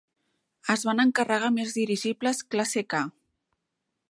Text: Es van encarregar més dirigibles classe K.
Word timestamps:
Es 0.75 0.85
van 0.89 1.03
encarregar 1.03 1.53
més 1.59 1.77
dirigibles 1.79 2.43
classe 2.55 2.87
K. 2.95 3.07